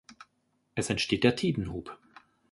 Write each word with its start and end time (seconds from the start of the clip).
Es 0.73 0.89
entsteht 0.89 1.23
der 1.23 1.35
Tidenhub. 1.35 1.95